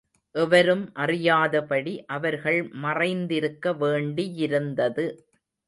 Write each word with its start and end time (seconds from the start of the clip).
எவரும் 0.35 0.81
அறியாதபடி 0.95 1.93
அவர்கள் 2.07 2.59
மறைந்திருக்க 2.83 3.73
வேண்டியிருந்தது. 3.79 5.07